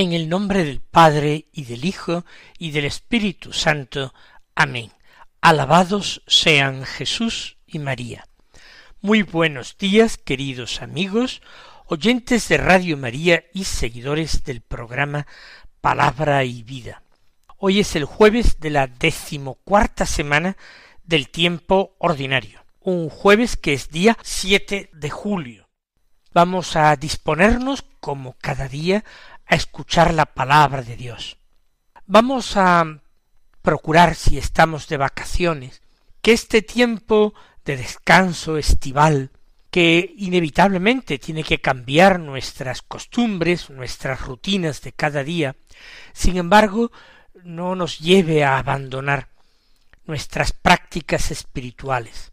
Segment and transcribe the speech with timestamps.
[0.00, 2.24] En el nombre del Padre y del Hijo
[2.56, 4.14] y del Espíritu Santo.
[4.54, 4.90] Amén.
[5.42, 8.26] Alabados sean Jesús y María.
[9.02, 11.42] Muy buenos días, queridos amigos,
[11.84, 15.26] oyentes de Radio María y seguidores del programa
[15.82, 17.02] Palabra y Vida.
[17.58, 20.56] Hoy es el jueves de la decimocuarta semana
[21.04, 25.68] del tiempo ordinario, un jueves que es día 7 de julio.
[26.32, 29.04] Vamos a disponernos, como cada día,
[29.50, 31.36] a escuchar la palabra de Dios.
[32.06, 33.00] Vamos a
[33.62, 35.82] procurar, si estamos de vacaciones,
[36.22, 37.34] que este tiempo
[37.64, 39.32] de descanso estival,
[39.72, 45.56] que inevitablemente tiene que cambiar nuestras costumbres, nuestras rutinas de cada día,
[46.12, 46.92] sin embargo,
[47.42, 49.30] no nos lleve a abandonar
[50.04, 52.30] nuestras prácticas espirituales,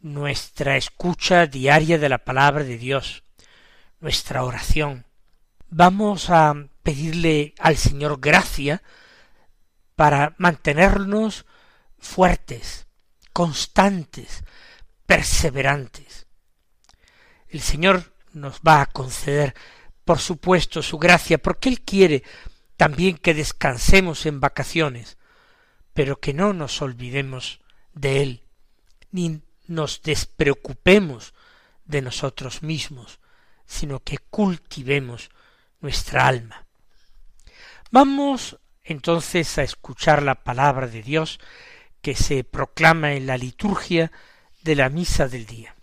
[0.00, 3.22] nuestra escucha diaria de la palabra de Dios,
[4.00, 5.07] nuestra oración,
[5.70, 8.82] vamos a pedirle al Señor gracia
[9.96, 11.46] para mantenernos
[11.98, 12.86] fuertes,
[13.32, 14.44] constantes,
[15.06, 16.26] perseverantes.
[17.48, 19.54] El Señor nos va a conceder,
[20.04, 22.22] por supuesto, su gracia, porque Él quiere
[22.76, 25.18] también que descansemos en vacaciones,
[25.94, 27.60] pero que no nos olvidemos
[27.92, 28.42] de Él,
[29.10, 31.34] ni nos despreocupemos
[31.84, 33.18] de nosotros mismos,
[33.66, 35.30] sino que cultivemos
[35.80, 36.66] nuestra alma.
[37.90, 41.40] Vamos entonces a escuchar la palabra de Dios
[42.00, 44.12] que se proclama en la liturgia
[44.62, 45.74] de la misa del día.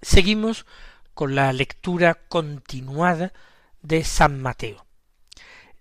[0.00, 0.66] Seguimos
[1.14, 3.32] con la lectura continuada
[3.82, 4.86] de San Mateo,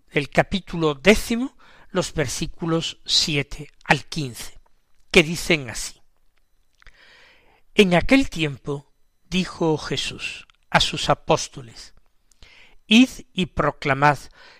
[0.09, 1.55] el capítulo décimo,
[1.89, 4.59] los versículos siete al quince,
[5.11, 6.01] que dicen así.
[7.75, 8.93] En aquel tiempo
[9.29, 11.93] dijo Jesús a sus apóstoles,
[12.93, 14.17] Id y proclamad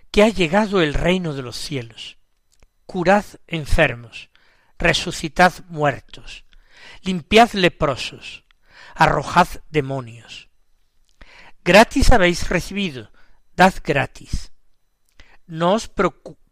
[0.10, 2.18] que ha llegado el reino de los cielos.
[2.86, 4.30] Curad enfermos,
[4.80, 6.46] resucitad muertos,
[7.02, 8.46] limpiad leprosos,
[8.96, 10.50] arrojad demonios.
[11.66, 13.12] Gratis habéis recibido,
[13.58, 14.54] dad gratis.
[15.46, 15.92] No os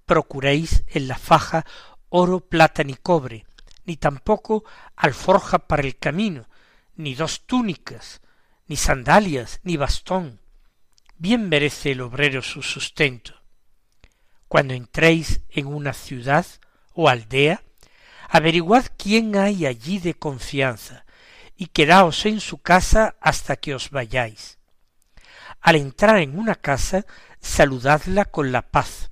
[0.06, 1.66] procuréis en la faja
[2.10, 3.46] oro, plata ni cobre,
[3.86, 4.66] ni tampoco
[4.98, 6.50] alforja para el camino,
[6.96, 8.20] ni dos túnicas,
[8.68, 10.39] ni sandalias, ni bastón,
[11.20, 13.36] bien merece el obrero su sustento.
[14.48, 16.46] Cuando entréis en una ciudad
[16.94, 17.62] o aldea,
[18.30, 21.06] averiguad quién hay allí de confianza,
[21.56, 24.58] y quedaos en su casa hasta que os vayáis.
[25.62, 27.06] Al entrar en una casa,
[27.42, 29.12] saludadla con la paz.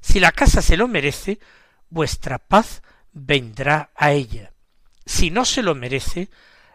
[0.00, 1.40] Si la casa se lo merece,
[1.88, 4.52] vuestra paz vendrá a ella.
[5.06, 6.28] Si no se lo merece,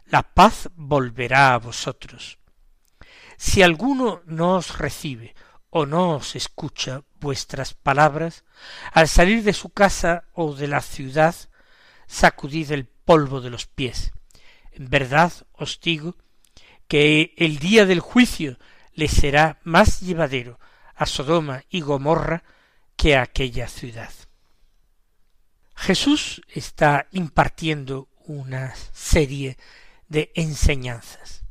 [0.07, 2.39] la paz volverá a vosotros.
[3.37, 5.35] Si alguno no os recibe
[5.69, 8.45] o no os escucha vuestras palabras,
[8.93, 11.35] al salir de su casa o de la ciudad,
[12.07, 14.13] sacudid el polvo de los pies.
[14.71, 16.15] En verdad os digo
[16.87, 18.57] que el día del juicio
[18.93, 20.59] le será más llevadero
[20.95, 22.43] a Sodoma y Gomorra
[22.95, 24.13] que a aquella ciudad.
[25.75, 29.57] Jesús está impartiendo una serie
[30.07, 31.44] de enseñanzas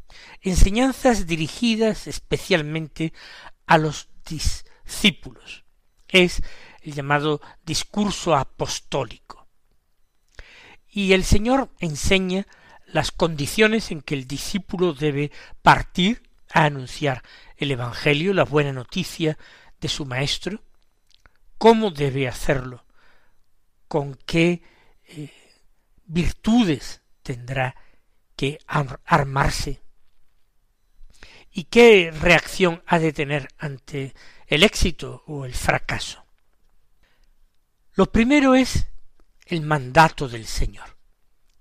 [0.45, 3.13] enseñanzas dirigidas especialmente
[3.67, 5.65] a los discípulos.
[6.07, 6.43] Es
[6.83, 9.49] el llamado discurso apostólico.
[10.87, 12.47] Y el Señor enseña
[12.87, 15.33] las condiciones en que el discípulo debe
[15.63, 16.23] partir
[16.53, 17.23] a anunciar
[17.57, 19.39] el Evangelio, la buena noticia
[19.81, 20.63] de su Maestro,
[21.57, 22.85] cómo debe hacerlo,
[23.89, 24.63] con qué
[25.07, 25.33] eh,
[26.05, 27.75] virtudes tendrá
[28.37, 29.84] que armarse
[31.57, 34.13] y qué reacción ha de tener ante
[34.49, 36.27] el éxito o el fracaso.
[37.93, 38.89] Lo primero es
[39.47, 40.99] el mandato del Señor.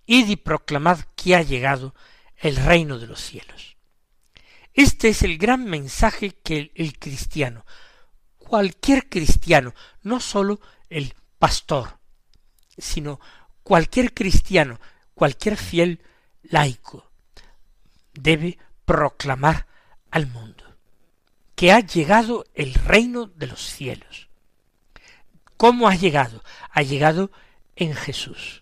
[0.08, 1.94] Id y proclamad que ha llegado
[2.38, 3.78] el reino de los cielos.
[4.74, 7.64] Este es el gran mensaje que el, cristiano,
[8.40, 10.60] cualquier cristiano, no sólo
[10.90, 12.00] el pastor,
[12.80, 13.20] sino
[13.62, 14.80] cualquier cristiano,
[15.14, 16.02] cualquier fiel
[16.42, 17.12] laico,
[18.14, 19.68] debe proclamar
[20.14, 20.78] al mundo,
[21.56, 24.30] que ha llegado el reino de los cielos.
[25.58, 26.44] ¿Cómo ha llegado?
[26.70, 27.32] Ha llegado
[27.76, 28.62] en Jesús.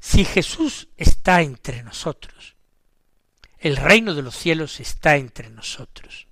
[0.00, 2.56] Si Jesús está entre nosotros,
[3.58, 6.26] el reino de los cielos está entre nosotros.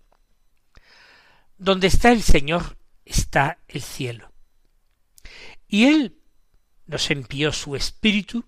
[1.58, 4.32] Donde está el Señor está el cielo.
[5.68, 6.18] Y Él
[6.86, 8.46] nos envió su Espíritu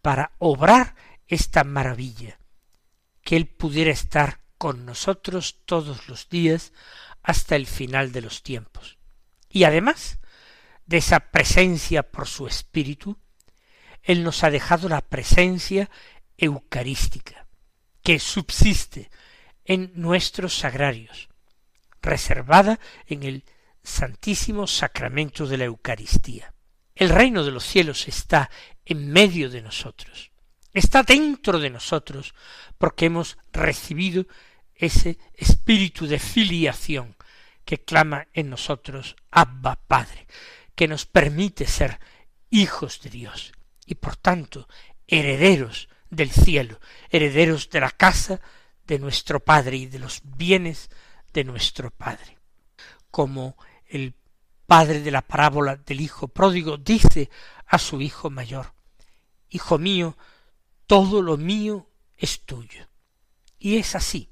[0.00, 0.94] para obrar
[1.26, 2.39] esta maravilla,
[3.30, 6.72] que Él pudiera estar con nosotros todos los días
[7.22, 8.98] hasta el final de los tiempos.
[9.48, 10.18] Y además
[10.84, 13.20] de esa presencia por su Espíritu,
[14.02, 15.88] Él nos ha dejado la presencia
[16.38, 17.46] eucarística,
[18.02, 19.12] que subsiste
[19.64, 21.28] en nuestros sagrarios,
[22.02, 23.44] reservada en el
[23.84, 26.52] Santísimo Sacramento de la Eucaristía.
[26.96, 28.50] El reino de los cielos está
[28.84, 30.29] en medio de nosotros,
[30.72, 32.34] está dentro de nosotros,
[32.78, 34.26] porque hemos recibido
[34.74, 37.16] ese espíritu de filiación
[37.64, 40.26] que clama en nosotros Abba Padre,
[40.74, 42.00] que nos permite ser
[42.48, 43.52] hijos de Dios
[43.86, 44.68] y por tanto
[45.06, 46.80] herederos del cielo,
[47.10, 48.40] herederos de la casa
[48.86, 50.90] de nuestro Padre y de los bienes
[51.32, 52.38] de nuestro Padre.
[53.10, 53.56] Como
[53.86, 54.14] el
[54.66, 57.28] padre de la parábola del hijo pródigo dice
[57.66, 58.72] a su hijo mayor,
[59.52, 60.16] Hijo mío,
[60.90, 62.88] todo lo mío es tuyo.
[63.60, 64.28] Y es así.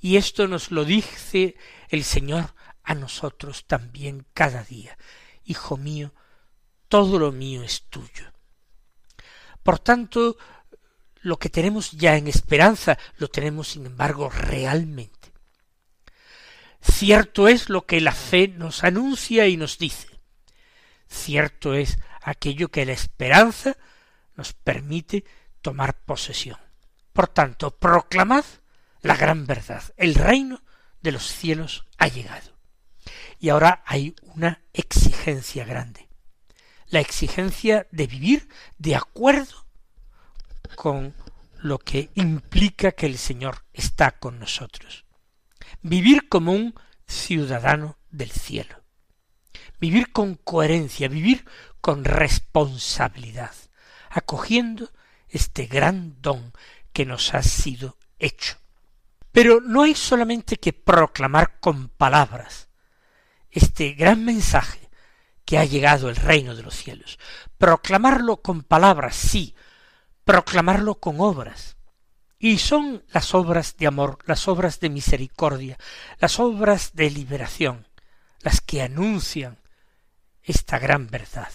[0.00, 1.56] Y esto nos lo dice
[1.90, 4.96] el Señor a nosotros también cada día.
[5.44, 6.14] Hijo mío,
[6.88, 8.32] todo lo mío es tuyo.
[9.62, 10.38] Por tanto,
[11.20, 15.34] lo que tenemos ya en esperanza, lo tenemos sin embargo realmente.
[16.80, 20.08] Cierto es lo que la fe nos anuncia y nos dice.
[21.10, 23.76] Cierto es aquello que la esperanza
[24.34, 25.26] nos permite
[25.62, 26.58] tomar posesión.
[27.12, 28.44] Por tanto, proclamad
[29.02, 29.82] la gran verdad.
[29.96, 30.62] El reino
[31.00, 32.56] de los cielos ha llegado.
[33.38, 36.08] Y ahora hay una exigencia grande.
[36.88, 38.48] La exigencia de vivir
[38.78, 39.66] de acuerdo
[40.76, 41.14] con
[41.58, 45.04] lo que implica que el Señor está con nosotros
[45.82, 46.74] vivir como un
[47.06, 48.82] ciudadano del cielo,
[49.80, 51.44] vivir con coherencia, vivir
[51.80, 53.54] con responsabilidad,
[54.10, 54.90] acogiendo
[55.30, 56.52] este gran don
[56.92, 58.56] que nos ha sido hecho.
[59.32, 62.68] Pero no hay solamente que proclamar con palabras
[63.50, 64.88] este gran mensaje
[65.44, 67.18] que ha llegado el reino de los cielos.
[67.58, 69.54] Proclamarlo con palabras, sí,
[70.24, 71.76] proclamarlo con obras.
[72.38, 75.76] Y son las obras de amor, las obras de misericordia,
[76.18, 77.86] las obras de liberación,
[78.40, 79.58] las que anuncian
[80.42, 81.52] esta gran verdad.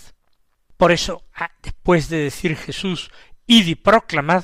[0.78, 3.10] Por eso, ah, después de decir Jesús,
[3.46, 4.44] id y proclamad,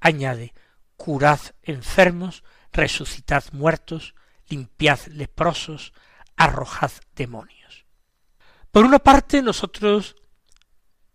[0.00, 0.54] añade,
[0.96, 4.14] curad enfermos, resucitad muertos,
[4.48, 5.92] limpiad leprosos,
[6.36, 7.86] arrojad demonios.
[8.70, 10.16] Por una parte, nosotros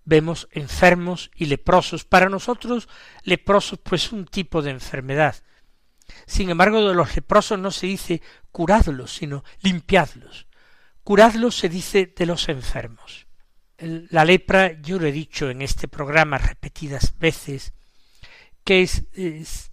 [0.05, 2.05] vemos enfermos y leprosos.
[2.05, 2.87] Para nosotros,
[3.23, 5.35] leprosos, pues un tipo de enfermedad.
[6.25, 10.47] Sin embargo, de los leprosos no se dice curadlos, sino limpiadlos.
[11.03, 13.26] Curadlos se dice de los enfermos.
[13.79, 17.73] La lepra, yo lo he dicho en este programa repetidas veces,
[18.63, 19.71] que es, es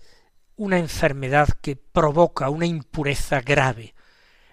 [0.56, 3.94] una enfermedad que provoca una impureza grave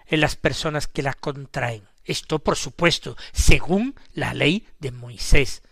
[0.06, 1.82] en las personas que la contraen.
[2.04, 5.62] Esto, por supuesto, según la ley de Moisés,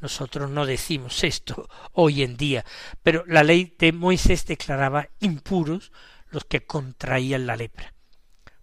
[0.00, 2.64] nosotros no decimos esto hoy en día,
[3.02, 5.92] pero la ley de Moisés declaraba impuros
[6.30, 7.94] los que contraían la lepra.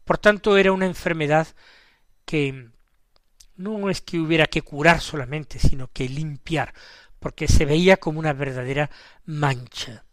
[0.03, 1.47] Por tanto, era una enfermedad
[2.25, 2.69] que
[3.57, 6.73] no es que hubiera que curar solamente, sino que limpiar,
[7.19, 8.89] porque se veía como una verdadera
[9.25, 10.05] mancha.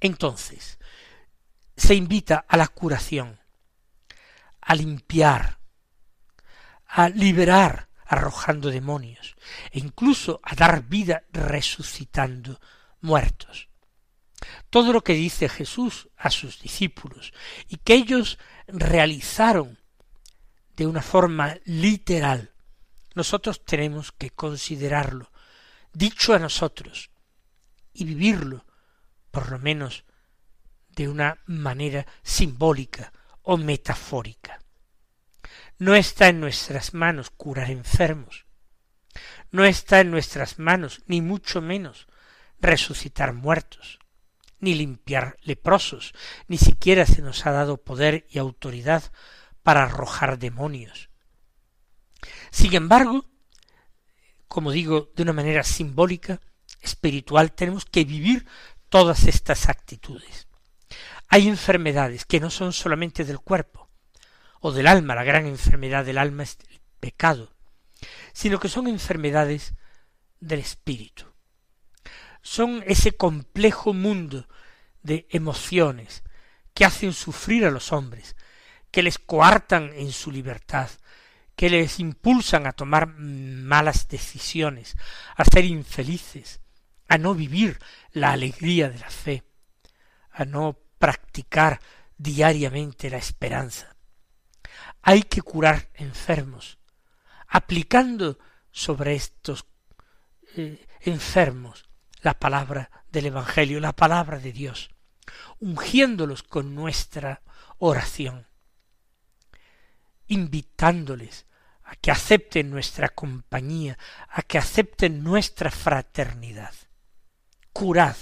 [0.00, 0.78] Entonces,
[1.76, 3.40] se invita a la curación,
[4.60, 5.58] a limpiar,
[6.86, 9.36] a liberar arrojando demonios,
[9.70, 12.60] e incluso a dar vida resucitando
[13.00, 13.68] muertos.
[14.68, 17.32] Todo lo que dice Jesús a sus discípulos
[17.68, 19.79] y que ellos realizaron
[20.80, 22.52] de una forma literal,
[23.14, 25.30] nosotros tenemos que considerarlo,
[25.92, 27.10] dicho a nosotros,
[27.92, 28.64] y vivirlo,
[29.30, 30.04] por lo menos,
[30.88, 34.62] de una manera simbólica o metafórica.
[35.76, 38.46] No está en nuestras manos curar enfermos.
[39.50, 42.06] No está en nuestras manos, ni mucho menos,
[42.58, 43.98] resucitar muertos,
[44.60, 46.14] ni limpiar leprosos,
[46.48, 49.12] ni siquiera se nos ha dado poder y autoridad
[49.62, 51.10] para arrojar demonios.
[52.50, 53.26] Sin embargo,
[54.48, 56.40] como digo, de una manera simbólica,
[56.80, 58.46] espiritual, tenemos que vivir
[58.88, 60.48] todas estas actitudes.
[61.28, 63.88] Hay enfermedades que no son solamente del cuerpo,
[64.60, 67.54] o del alma, la gran enfermedad del alma es el pecado.
[68.32, 69.74] sino que son enfermedades
[70.40, 71.26] del espíritu.
[72.40, 74.48] Son ese complejo mundo
[75.02, 76.22] de emociones
[76.72, 78.36] que hacen sufrir a los hombres,
[78.90, 80.88] que les coartan en su libertad,
[81.56, 84.96] que les impulsan a tomar malas decisiones,
[85.36, 86.60] a ser infelices,
[87.08, 87.78] a no vivir
[88.12, 89.44] la alegría de la fe,
[90.30, 91.80] a no practicar
[92.16, 93.96] diariamente la esperanza.
[95.02, 96.78] Hay que curar enfermos,
[97.48, 98.38] aplicando
[98.70, 99.66] sobre estos
[100.56, 101.88] eh, enfermos
[102.22, 104.90] la palabra del Evangelio, la palabra de Dios,
[105.58, 107.42] ungiéndolos con nuestra
[107.78, 108.46] oración,
[110.30, 111.44] invitándoles
[111.82, 116.72] a que acepten nuestra compañía, a que acepten nuestra fraternidad.
[117.72, 118.16] Curad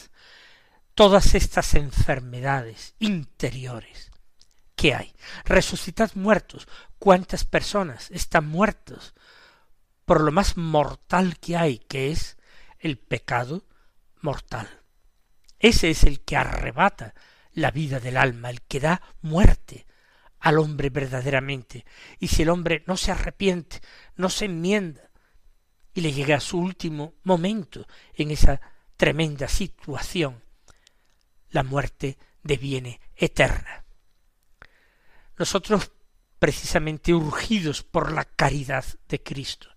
[0.94, 4.10] todas estas enfermedades interiores
[4.74, 5.14] que hay.
[5.44, 6.66] Resucitad muertos.
[6.98, 9.14] ¿Cuántas personas están muertos
[10.06, 12.38] por lo más mortal que hay, que es
[12.78, 13.66] el pecado
[14.22, 14.66] mortal?
[15.58, 17.14] Ese es el que arrebata
[17.52, 19.87] la vida del alma, el que da muerte
[20.40, 21.84] al hombre verdaderamente.
[22.18, 23.80] Y si el hombre no se arrepiente,
[24.16, 25.08] no se enmienda,
[25.94, 28.60] y le llega a su último momento en esa
[28.96, 30.42] tremenda situación,
[31.50, 33.84] la muerte deviene eterna.
[35.36, 35.92] Nosotros,
[36.38, 39.68] precisamente urgidos por la caridad de Cristo,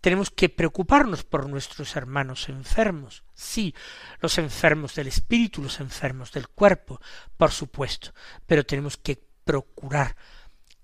[0.00, 3.74] tenemos que preocuparnos por nuestros hermanos enfermos, sí,
[4.20, 7.00] los enfermos del espíritu, los enfermos del cuerpo,
[7.36, 8.12] por supuesto,
[8.46, 10.16] pero tenemos que procurar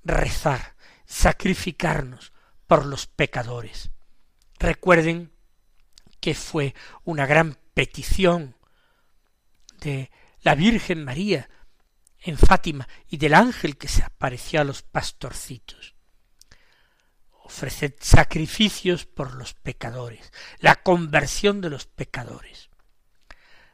[0.04, 2.32] rezar, sacrificarnos
[2.66, 3.90] por los pecadores.
[4.58, 5.32] Recuerden
[6.20, 8.56] que fue una gran petición
[9.80, 10.10] de
[10.42, 11.50] la Virgen María
[12.20, 15.96] en Fátima y del ángel que se apareció a los pastorcitos.
[17.42, 22.70] Ofreced sacrificios por los pecadores, la conversión de los pecadores.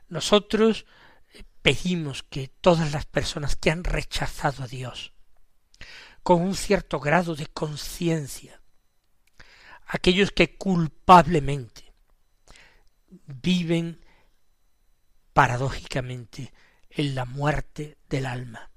[0.09, 0.87] Nosotros
[1.63, 5.13] pedimos que todas las personas que han rechazado a Dios,
[6.23, 8.61] con un cierto grado de conciencia,
[9.87, 11.93] aquellos que culpablemente
[13.27, 14.05] viven
[15.33, 16.53] paradójicamente
[16.91, 18.71] en la muerte del alma.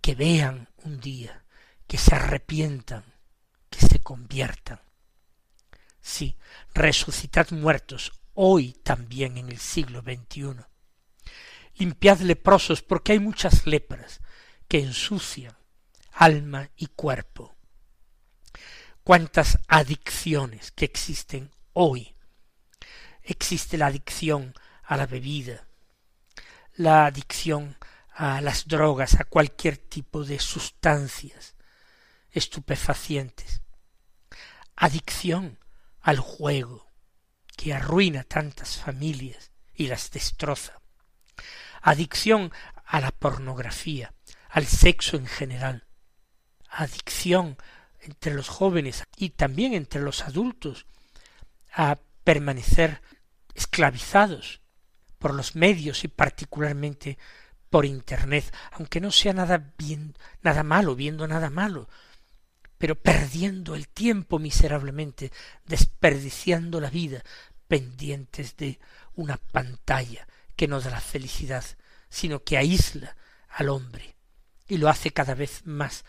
[0.00, 1.44] Que vean un día,
[1.86, 3.04] que se arrepientan,
[3.70, 4.80] que se conviertan.
[6.00, 6.36] Sí,
[6.74, 10.67] resucitad muertos hoy también en el siglo XXI.
[11.78, 14.20] Limpiad leprosos porque hay muchas lepras
[14.66, 15.56] que ensucian
[16.12, 17.56] alma y cuerpo.
[19.04, 22.16] Cuántas adicciones que existen hoy.
[23.22, 25.66] Existe la adicción a la bebida,
[26.74, 27.76] la adicción
[28.10, 31.54] a las drogas, a cualquier tipo de sustancias
[32.30, 33.62] estupefacientes,
[34.74, 35.58] adicción
[36.00, 36.90] al juego,
[37.56, 40.80] que arruina tantas familias y las destroza,
[41.90, 42.52] adicción
[42.84, 44.12] a la pornografía,
[44.50, 45.86] al sexo en general,
[46.70, 47.56] adicción
[48.00, 50.86] entre los jóvenes y también entre los adultos
[51.72, 53.00] a permanecer
[53.54, 54.60] esclavizados
[55.18, 57.18] por los medios y particularmente
[57.70, 61.88] por internet, aunque no sea nada bien, nada malo, viendo nada malo,
[62.78, 65.32] pero perdiendo el tiempo miserablemente,
[65.64, 67.22] desperdiciando la vida,
[67.66, 68.78] pendientes de
[69.14, 70.26] una pantalla
[70.58, 71.64] que no da felicidad,
[72.10, 73.16] sino que aísla
[73.48, 74.16] al hombre
[74.66, 76.04] y lo hace cada vez más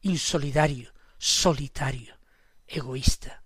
[0.00, 2.18] insolidario, solitario,
[2.66, 3.44] egoísta.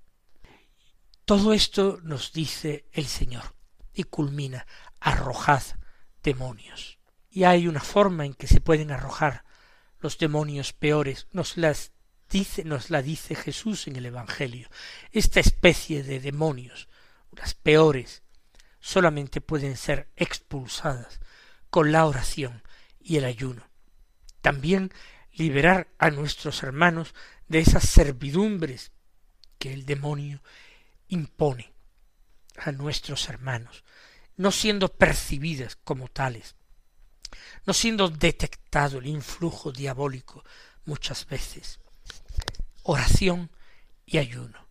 [1.25, 3.57] Todo esto nos dice el Señor
[3.93, 4.65] y culmina
[5.01, 5.65] arrojad
[6.23, 7.01] demonios.
[7.29, 9.45] Y hay una forma en que se pueden arrojar
[9.99, 11.91] los demonios peores, nos las
[12.31, 14.69] dice, nos la dice Jesús en el Evangelio.
[15.11, 16.89] Esta especie de demonios,
[17.33, 18.24] las peores,
[18.85, 21.19] solamente pueden ser expulsadas
[21.71, 22.63] con la oración
[23.01, 23.67] y el ayuno.
[24.43, 24.93] También
[25.33, 27.15] liberar a nuestros hermanos
[27.49, 28.93] de esas servidumbres
[29.59, 30.43] que el demonio
[31.09, 31.73] impone
[32.59, 33.85] a nuestros hermanos,
[34.37, 36.55] no siendo percibidas como tales,
[37.65, 40.45] no siendo detectado el influjo diabólico
[40.85, 41.81] muchas veces.
[42.83, 43.51] Oración
[44.05, 44.69] y ayuno.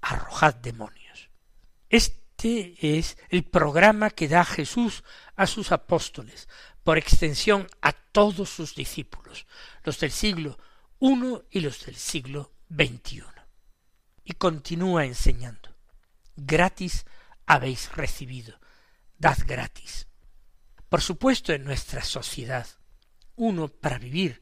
[0.00, 1.28] Arrojad demonios.
[2.44, 5.04] Es el programa que da Jesús
[5.36, 6.48] a sus apóstoles,
[6.82, 9.46] por extensión a todos sus discípulos,
[9.84, 10.58] los del siglo
[11.00, 13.24] I y los del siglo XXI.
[14.24, 15.74] Y continúa enseñando.
[16.36, 17.04] Gratis
[17.46, 18.58] habéis recibido,
[19.18, 20.06] dad gratis.
[20.88, 22.66] Por supuesto, en nuestra sociedad,
[23.36, 24.40] uno para vivir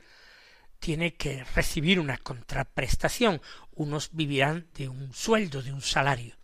[0.78, 3.40] tiene que recibir una contraprestación.
[3.72, 6.36] Unos vivirán de un sueldo, de un salario.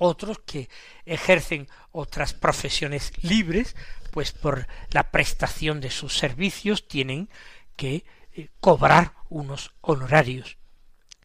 [0.00, 0.68] Otros que
[1.04, 3.74] ejercen otras profesiones libres,
[4.12, 7.28] pues por la prestación de sus servicios tienen
[7.76, 10.58] que eh, cobrar unos honorarios.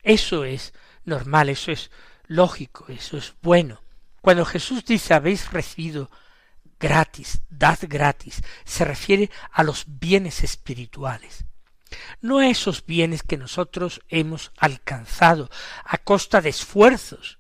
[0.02, 0.74] Eso es
[1.06, 1.92] normal, eso es
[2.26, 3.82] lógico, eso es bueno.
[4.22, 6.10] Cuando Jesús dice habéis recibido
[6.80, 11.46] gratis, dad gratis, se refiere a los bienes espirituales
[12.22, 15.50] no a esos bienes que nosotros hemos alcanzado
[15.84, 17.40] a costa de esfuerzos,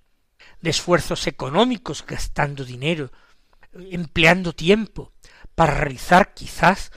[0.63, 3.11] de esfuerzos económicos, gastando dinero,
[3.73, 5.11] empleando tiempo
[5.55, 6.93] para realizar quizás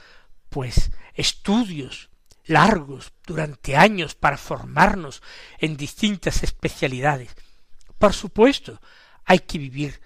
[0.47, 2.09] pues estudios
[2.45, 5.21] largos durante años para formarnos
[5.59, 7.35] en distintas especialidades.
[7.97, 8.81] Por supuesto,
[9.25, 9.99] hay que vivir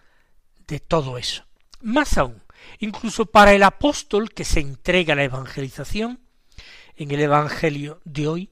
[0.65, 1.45] de todo eso.
[1.81, 2.41] Más aún,
[2.79, 6.19] incluso para el apóstol que se entrega a la evangelización,
[6.95, 8.49] en el Evangelio de hoy,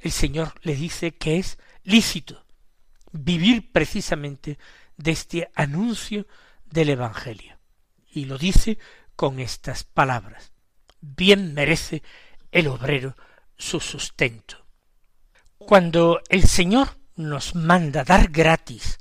[0.00, 2.47] el Señor le dice que es lícito
[3.12, 4.58] vivir precisamente
[4.96, 6.26] de este anuncio
[6.64, 7.58] del Evangelio.
[8.10, 8.78] Y lo dice
[9.16, 10.52] con estas palabras.
[11.00, 12.02] Bien merece
[12.50, 13.16] el obrero
[13.56, 14.64] su sustento.
[15.58, 18.98] Cuando el Señor nos manda dar gratis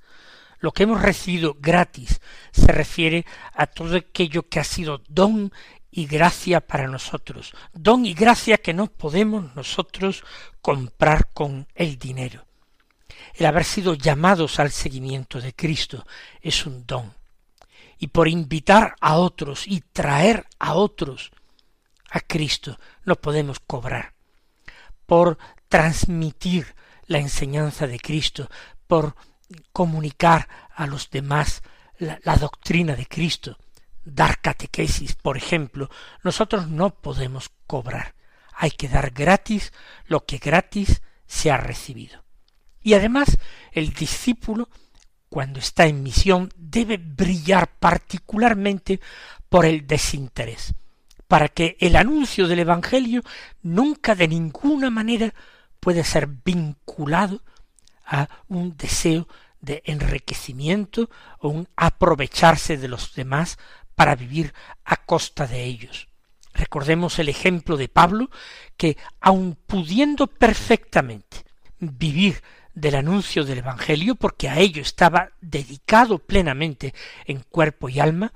[0.60, 2.20] lo que hemos recibido gratis,
[2.52, 5.52] se refiere a todo aquello que ha sido don
[5.92, 10.24] y gracia para nosotros, don y gracia que no podemos nosotros
[10.62, 12.47] comprar con el dinero.
[13.38, 16.08] El haber sido llamados al seguimiento de Cristo
[16.42, 17.14] es un don.
[18.00, 21.32] Y por invitar a otros y traer a otros
[22.10, 24.16] a Cristo no podemos cobrar.
[25.06, 25.38] Por
[25.70, 26.74] transmitir
[27.06, 28.50] la enseñanza de Cristo,
[28.88, 29.16] por
[29.72, 31.62] comunicar a los demás
[32.00, 33.60] la, doctrina de Cristo,
[34.04, 35.92] dar catequesis, por ejemplo,
[36.24, 38.16] nosotros no podemos cobrar.
[38.54, 39.74] Hay que dar gratis
[40.08, 42.27] lo que gratis se ha recibido.
[42.88, 43.38] Y además,
[43.74, 44.70] el discípulo,
[45.28, 49.02] cuando está en misión, debe brillar particularmente
[49.50, 50.74] por el desinterés,
[51.28, 53.24] para que el anuncio del Evangelio
[53.62, 55.34] nunca de ninguna manera
[55.82, 57.44] puede ser vinculado
[58.06, 59.28] a un deseo
[59.60, 63.58] de enriquecimiento o un aprovecharse de los demás
[63.96, 64.54] para vivir
[64.86, 66.08] a costa de ellos.
[66.54, 68.30] Recordemos el ejemplo de Pablo,
[68.78, 71.44] que aun pudiendo perfectamente
[71.80, 72.42] vivir
[72.78, 76.94] del anuncio del Evangelio, porque a ello estaba dedicado plenamente
[77.26, 78.34] en cuerpo y alma,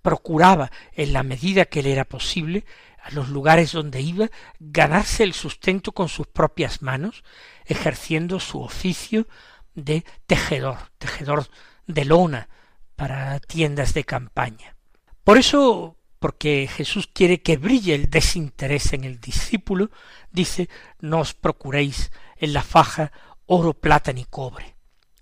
[0.00, 2.64] procuraba, en la medida que le era posible,
[3.02, 7.24] a los lugares donde iba, ganarse el sustento con sus propias manos,
[7.66, 9.26] ejerciendo su oficio
[9.74, 11.48] de tejedor, tejedor
[11.88, 12.48] de lona
[12.94, 14.76] para tiendas de campaña.
[15.24, 19.90] Por eso, porque Jesús quiere que brille el desinterés en el discípulo,
[20.30, 20.68] dice,
[21.00, 23.10] no os procuréis en la faja
[23.52, 24.76] oro, plata ni cobre.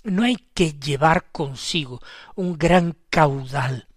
[0.04, 2.02] No hay que llevar consigo
[2.34, 3.88] un gran caudal.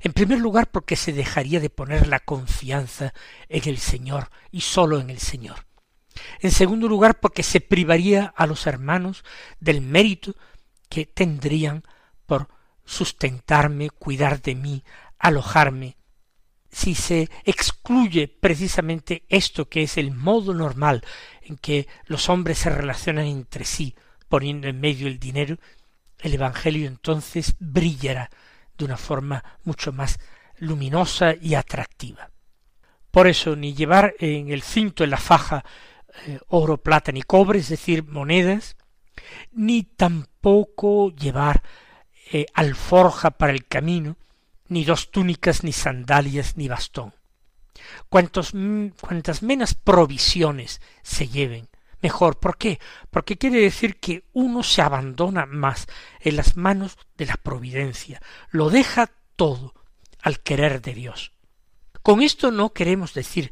[0.00, 3.12] En primer lugar, porque se dejaría de poner la confianza
[3.48, 5.66] en el Señor y sólo en el Señor.
[6.38, 9.24] En segundo lugar, porque se privaría a los hermanos
[9.58, 10.36] del mérito
[10.88, 11.82] que tendrían
[12.26, 12.48] por
[12.84, 14.84] sustentarme, cuidar de mí,
[15.18, 15.96] alojarme,
[16.74, 21.04] si se excluye precisamente esto que es el modo normal
[21.42, 23.94] en que los hombres se relacionan entre sí,
[24.28, 25.56] poniendo en medio el dinero,
[26.18, 28.28] el Evangelio entonces brillará
[28.76, 30.18] de una forma mucho más
[30.58, 32.30] luminosa y atractiva.
[33.12, 35.64] Por eso ni llevar en el cinto, en la faja,
[36.26, 38.76] eh, oro, plata ni cobre, es decir, monedas,
[39.52, 41.62] ni tampoco llevar
[42.32, 44.16] eh, alforja para el camino,
[44.68, 47.14] ni dos túnicas, ni sandalias, ni bastón.
[48.08, 48.52] Cuantos,
[49.00, 51.68] cuantas menos provisiones se lleven,
[52.00, 52.38] mejor.
[52.38, 52.78] ¿Por qué?
[53.10, 55.86] Porque quiere decir que uno se abandona más
[56.20, 59.74] en las manos de la providencia, lo deja todo
[60.22, 61.32] al querer de Dios.
[62.02, 63.50] Con esto no queremos decir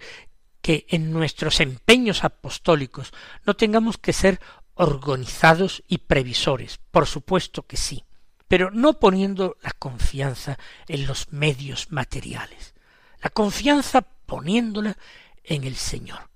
[0.61, 3.13] que en nuestros empeños apostólicos
[3.45, 4.41] no tengamos que ser
[4.75, 8.05] organizados y previsores, por supuesto que sí
[8.53, 12.75] pero no poniendo la confianza en los medios materiales,
[13.23, 14.99] la confianza poniéndola
[15.43, 16.29] en el Señor,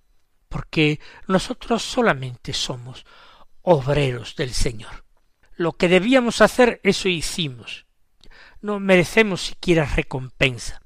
[0.48, 3.04] porque nosotros solamente somos
[3.60, 5.04] obreros del Señor.
[5.56, 7.84] Lo que debíamos hacer, eso hicimos.
[8.62, 10.80] No merecemos siquiera recompensa.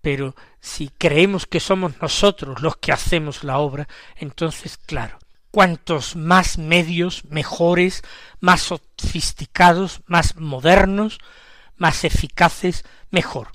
[0.00, 5.18] Pero si creemos que somos nosotros los que hacemos la obra, entonces, claro,
[5.50, 8.02] cuantos más medios mejores,
[8.40, 11.18] más sofisticados, más modernos,
[11.76, 13.52] más eficaces, mejor.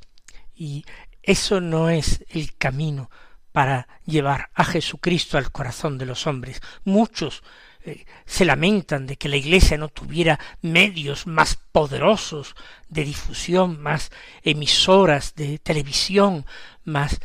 [0.56, 0.86] Y
[1.21, 3.10] eso no es el camino
[3.51, 6.62] para llevar a Jesucristo al corazón de los hombres.
[6.84, 7.43] Muchos
[7.86, 12.56] eh, se lamentan de que la Iglesia no tuviera medios más poderosos
[12.89, 16.45] de difusión, más emisoras de televisión,
[16.84, 17.19] más...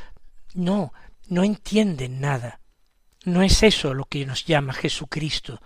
[0.54, 0.92] No,
[1.28, 2.60] no entienden nada.
[3.28, 5.60] No es eso lo que nos llama Jesucristo.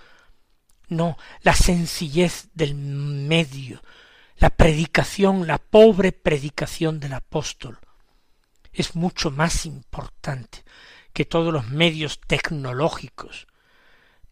[0.89, 3.83] No, la sencillez del medio,
[4.37, 7.79] la predicación, la pobre predicación del apóstol,
[8.73, 10.65] es mucho más importante
[11.13, 13.47] que todos los medios tecnológicos,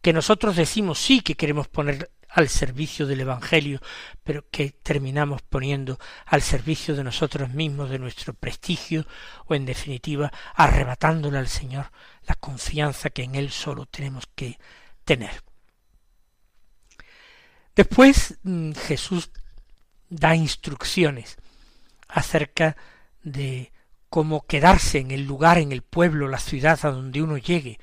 [0.01, 3.81] que nosotros decimos sí que queremos poner al servicio del Evangelio,
[4.23, 9.05] pero que terminamos poniendo al servicio de nosotros mismos, de nuestro prestigio,
[9.45, 11.91] o en definitiva arrebatándole al Señor
[12.25, 14.57] la confianza que en Él solo tenemos que
[15.03, 15.43] tener.
[17.75, 19.31] Después mm, Jesús
[20.09, 21.37] da instrucciones
[22.07, 22.75] acerca
[23.23, 23.71] de
[24.09, 27.79] cómo quedarse en el lugar, en el pueblo, la ciudad a donde uno llegue.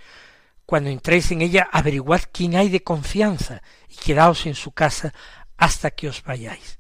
[0.68, 5.14] Cuando entréis en ella, averiguad quién hay de confianza y quedaos en su casa
[5.56, 6.78] hasta que os vayáis.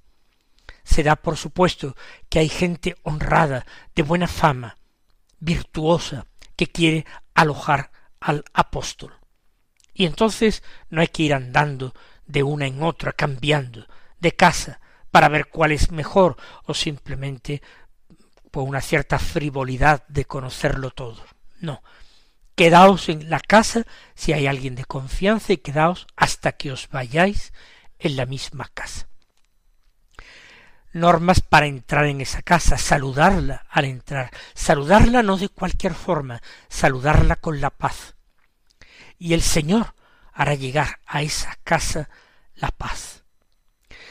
[0.84, 1.96] Será por supuesto
[2.28, 4.76] que hay gente honrada, de buena fama,
[5.40, 9.14] virtuosa, que quiere alojar al apóstol.
[9.94, 11.94] Y entonces no hay que ir andando
[12.26, 13.86] de una en otra, cambiando
[14.20, 17.62] de casa, para ver cuál es mejor, o simplemente
[18.50, 21.24] por una cierta frivolidad de conocerlo todo.
[21.60, 21.82] No.
[22.58, 27.52] Quedaos en la casa si hay alguien de confianza y quedaos hasta que os vayáis
[28.00, 29.06] en la misma casa.
[30.92, 37.36] Normas para entrar en esa casa, saludarla al entrar, saludarla no de cualquier forma, saludarla
[37.36, 38.16] con la paz.
[39.20, 39.94] Y el Señor
[40.32, 42.10] hará llegar a esa casa
[42.56, 43.22] la paz.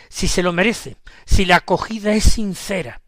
[0.07, 3.01] Si se lo merece, si la acogida es sincera,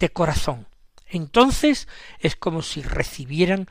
[0.00, 0.66] de corazón,
[1.06, 1.86] entonces
[2.18, 3.68] es como si recibieran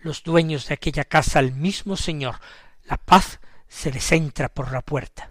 [0.00, 2.36] los dueños de aquella casa al mismo Señor.
[2.84, 5.30] La paz se les entra por la puerta.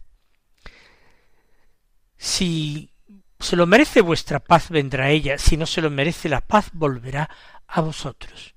[2.18, 2.92] Si
[3.40, 7.30] se lo merece vuestra paz vendrá ella, si no se lo merece la paz volverá
[7.68, 8.56] a vosotros.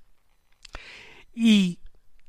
[1.35, 1.79] ¿Y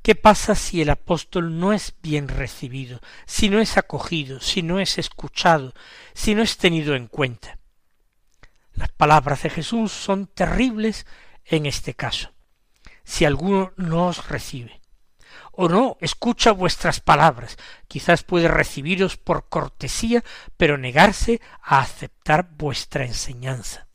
[0.02, 4.78] qué pasa si el apóstol no es bien recibido, si no es acogido, si no
[4.78, 5.74] es escuchado,
[6.12, 7.58] si no es tenido en cuenta?
[8.74, 11.06] Las palabras de Jesús son terribles
[11.44, 12.33] en este caso.
[13.04, 14.80] Si alguno no os recibe,
[15.52, 20.24] o no escucha vuestras palabras, quizás puede recibiros por cortesía,
[20.56, 23.86] pero negarse a aceptar vuestra enseñanza.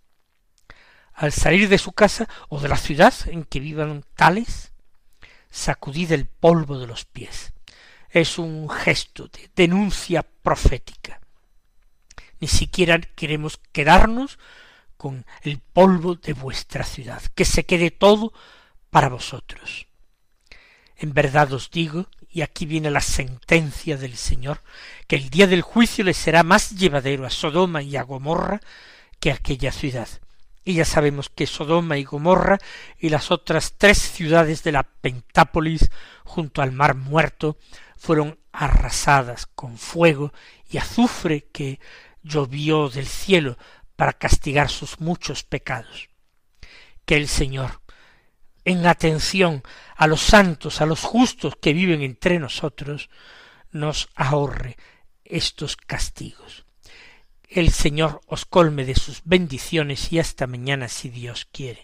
[1.13, 4.71] Al salir de su casa o de la ciudad en que vivan tales,
[5.49, 7.51] sacudid el polvo de los pies.
[8.09, 11.19] Es un gesto de denuncia profética.
[12.39, 14.39] Ni siquiera queremos quedarnos
[14.95, 18.33] con el polvo de vuestra ciudad, que se quede todo
[18.89, 19.87] para vosotros.
[20.97, 24.61] En verdad os digo, y aquí viene la sentencia del Señor,
[25.07, 28.59] que el día del juicio le será más llevadero a Sodoma y a Gomorra
[29.19, 30.07] que a aquella ciudad.
[30.63, 32.59] Y ya sabemos que Sodoma y Gomorra
[32.99, 35.89] y las otras tres ciudades de la Pentápolis
[36.25, 37.57] junto al mar muerto
[37.97, 40.33] fueron arrasadas con fuego
[40.69, 41.79] y azufre que
[42.21, 43.57] llovió del cielo
[43.95, 46.09] para castigar sus muchos pecados.
[47.05, 47.81] Que el Señor,
[48.65, 49.63] en atención
[49.95, 53.09] a los santos, a los justos que viven entre nosotros,
[53.71, 54.77] nos ahorre
[55.25, 56.65] estos castigos.
[57.47, 61.83] El Señor os colme de sus bendiciones y hasta mañana si Dios quiere.